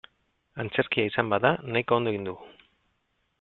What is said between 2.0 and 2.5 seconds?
ondo egin du.